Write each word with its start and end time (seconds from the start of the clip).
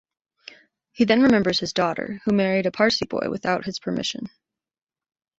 He 0.93 1.05
then 1.05 1.21
remembers 1.21 1.59
his 1.59 1.73
daughter, 1.73 2.21
who 2.25 2.33
married 2.33 2.65
a 2.65 2.71
Parsi 2.71 3.05
boy 3.05 3.27
without 3.29 3.65
his 3.65 3.77
permission. 3.77 4.29